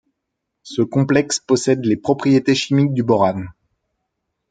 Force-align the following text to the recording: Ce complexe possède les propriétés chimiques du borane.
Ce 0.63 0.81
complexe 0.81 1.37
possède 1.39 1.85
les 1.85 1.95
propriétés 1.95 2.55
chimiques 2.55 2.95
du 2.95 3.03
borane. 3.03 3.49